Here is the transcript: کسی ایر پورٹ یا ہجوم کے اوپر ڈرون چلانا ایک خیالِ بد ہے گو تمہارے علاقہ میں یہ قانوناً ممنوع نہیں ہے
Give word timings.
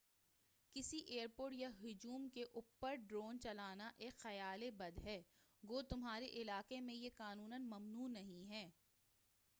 کسی 0.75 0.97
ایر 1.07 1.27
پورٹ 1.35 1.53
یا 1.53 1.69
ہجوم 1.83 2.27
کے 2.29 2.43
اوپر 2.53 2.95
ڈرون 3.09 3.39
چلانا 3.39 3.91
ایک 3.97 4.17
خیالِ 4.17 4.69
بد 4.77 4.97
ہے 5.05 5.21
گو 5.63 5.81
تمہارے 5.89 6.27
علاقہ 6.41 6.79
میں 6.81 6.95
یہ 6.95 7.09
قانوناً 7.15 7.67
ممنوع 7.67 8.07
نہیں 8.09 8.49
ہے 8.49 8.69